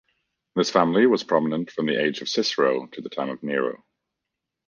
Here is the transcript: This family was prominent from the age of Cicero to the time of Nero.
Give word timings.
This 0.55 0.71
family 0.71 1.05
was 1.05 1.23
prominent 1.23 1.69
from 1.69 1.85
the 1.85 2.03
age 2.03 2.21
of 2.23 2.27
Cicero 2.27 2.87
to 2.87 3.01
the 3.03 3.09
time 3.09 3.29
of 3.29 3.43
Nero. 3.43 3.83